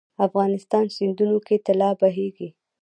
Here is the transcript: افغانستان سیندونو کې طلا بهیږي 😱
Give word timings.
افغانستان 0.27 0.85
سیندونو 0.95 1.37
کې 1.47 1.55
طلا 1.65 1.89
بهیږي 2.01 2.49
😱 2.51 2.55